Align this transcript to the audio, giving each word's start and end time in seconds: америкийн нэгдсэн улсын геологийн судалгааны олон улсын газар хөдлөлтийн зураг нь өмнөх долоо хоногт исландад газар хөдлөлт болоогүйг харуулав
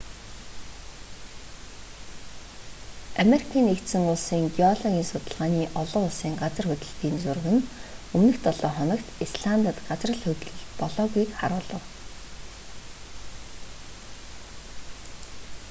америкийн 3.23 3.65
нэгдсэн 3.69 4.03
улсын 4.13 4.41
геологийн 4.57 5.07
судалгааны 5.11 5.63
олон 5.81 6.03
улсын 6.09 6.33
газар 6.41 6.65
хөдлөлтийн 6.69 7.15
зураг 7.23 7.47
нь 7.55 7.67
өмнөх 8.15 8.37
долоо 8.45 8.71
хоногт 8.77 9.07
исландад 9.25 9.77
газар 9.89 10.11
хөдлөлт 10.23 10.59
болоогүйг 10.79 11.29
харуулав 11.39 11.83